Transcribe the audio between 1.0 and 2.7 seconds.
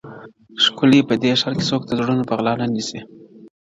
په دې ښار کي څوک د زړونو په غلا نه